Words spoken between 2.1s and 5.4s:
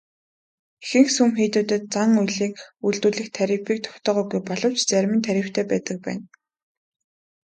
үйлийг үйлдүүлэх тарифыг тогтоогоогүй боловч зарим нь